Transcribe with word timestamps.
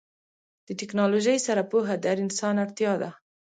د 0.67 0.69
ټیکنالوژۍ 0.79 1.37
سره 1.47 1.61
پوهه 1.71 1.95
د 1.99 2.05
هر 2.11 2.17
انسان 2.25 2.55
اړتیا 2.63 2.93
ده. 3.01 3.09